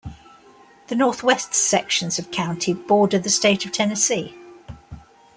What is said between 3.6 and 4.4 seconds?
of Tennessee.